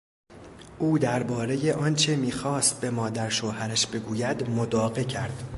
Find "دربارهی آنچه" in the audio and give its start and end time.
0.99-2.15